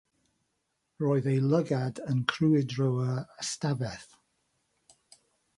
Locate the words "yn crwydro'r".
2.13-3.13